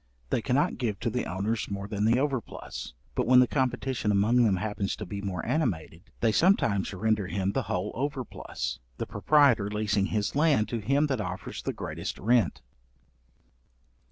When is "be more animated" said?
5.05-6.09